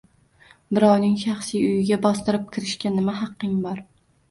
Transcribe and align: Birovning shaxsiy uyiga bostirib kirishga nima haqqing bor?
Birovning 0.77 1.13
shaxsiy 1.25 1.61
uyiga 1.67 2.01
bostirib 2.07 2.49
kirishga 2.57 2.95
nima 2.99 3.17
haqqing 3.23 3.57
bor? 3.71 3.87